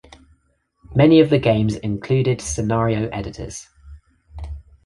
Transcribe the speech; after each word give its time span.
Many 0.95 1.19
of 1.19 1.29
the 1.29 1.37
games 1.37 1.75
included 1.75 2.41
scenario 2.41 3.07
editors. 3.09 3.69